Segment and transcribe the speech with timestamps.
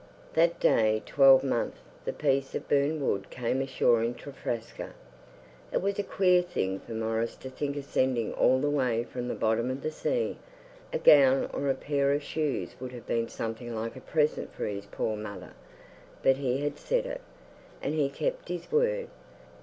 [0.33, 4.93] That day twelvemonth the piece of burned wood came ashore in Trafraska.
[5.71, 9.27] It was a queer thing for Maurice to think of sending all the way from
[9.27, 10.39] the bottom of the sea.
[10.91, 14.65] A gown or a pair of shoes would have been something like a present for
[14.65, 15.53] his poor mother;
[16.23, 17.21] but he had said it,
[17.79, 19.07] and he kept his word.